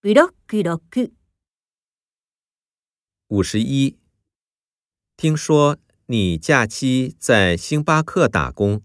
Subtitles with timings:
[0.00, 1.10] ブロック6
[3.28, 3.98] 五十一。
[5.16, 8.82] 听说你假期在星巴克打工，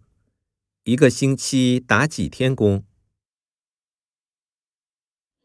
[0.84, 2.84] 一个星期打几天工？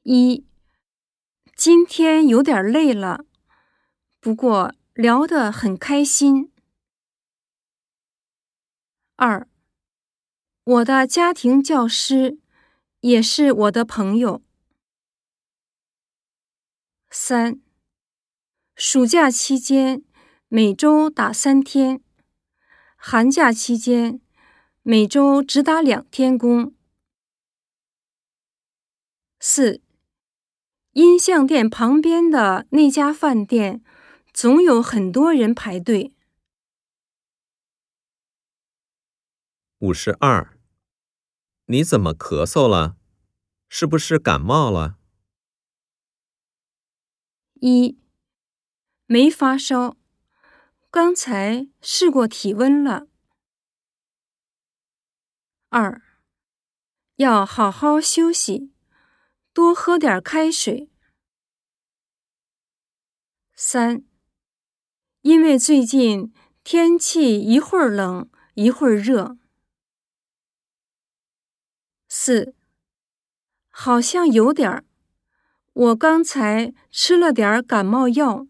[0.02, 0.46] 一，
[1.54, 3.26] 今天有点累了，
[4.18, 6.50] 不过聊得很开心。
[9.16, 9.46] 二，
[10.64, 12.38] 我的家庭教师
[13.00, 14.42] 也是我的朋友。
[17.13, 17.59] 三，
[18.73, 20.01] 暑假期间
[20.47, 22.01] 每周打三天，
[22.95, 24.21] 寒假期间
[24.81, 26.73] 每周只打两天工。
[29.41, 29.81] 四，
[30.93, 33.83] 音像店旁边的那家饭店
[34.31, 36.13] 总有很多人排队。
[39.79, 40.57] 五十二。
[41.65, 42.95] 你怎么咳嗽了？
[43.67, 45.00] 是不是感冒了？
[47.63, 47.99] 一，
[49.05, 49.95] 没发烧，
[50.89, 53.05] 刚才试过体温了。
[55.69, 56.01] 二，
[57.17, 58.73] 要好好休息，
[59.53, 60.89] 多喝点开水。
[63.53, 64.03] 三，
[65.21, 69.37] 因为最近天气一会儿冷一会儿热。
[72.07, 72.55] 四，
[73.69, 74.83] 好像有点儿。
[75.73, 78.45] 我刚才吃了点感冒药。